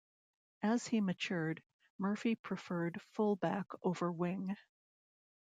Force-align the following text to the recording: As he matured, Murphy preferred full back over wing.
As 0.63 0.87
he 0.87 0.99
matured, 0.99 1.61
Murphy 1.99 2.33
preferred 2.33 2.99
full 3.13 3.35
back 3.35 3.67
over 3.83 4.11
wing. 4.11 4.55